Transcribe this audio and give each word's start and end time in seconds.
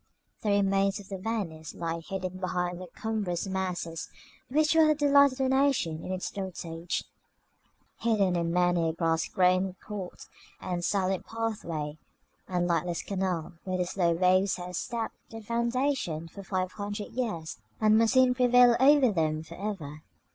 The 0.41 0.49
remains 0.49 0.99
of 0.99 1.09
their 1.09 1.19
Venice 1.19 1.75
lie 1.75 1.99
hidden 1.99 2.39
behind 2.39 2.81
the 2.81 2.87
cumbrous 2.87 3.45
masses 3.45 4.09
which 4.49 4.73
were 4.73 4.87
the 4.87 4.95
delight 4.95 5.31
of 5.33 5.37
the 5.37 5.47
nation 5.47 6.03
in 6.03 6.11
its 6.11 6.31
dotage; 6.31 7.03
hidden 7.99 8.35
in 8.35 8.51
many 8.51 8.89
a 8.89 8.93
grass 8.93 9.27
grown 9.27 9.75
court, 9.75 10.25
and 10.59 10.83
silent 10.83 11.27
pathway, 11.27 11.99
and 12.47 12.65
lightless 12.67 13.03
canal, 13.03 13.53
where 13.63 13.77
the 13.77 13.85
slow 13.85 14.13
waves 14.13 14.55
have 14.55 14.75
sapped 14.75 15.17
their 15.29 15.43
foundations 15.43 16.31
for 16.31 16.41
five 16.41 16.71
hundred 16.71 17.11
years, 17.13 17.59
and 17.79 17.95
must 17.99 18.13
soon 18.13 18.33
prevail 18.33 18.75
over 18.79 19.11
them 19.11 19.43
for 19.43 19.53
ever. 19.53 20.01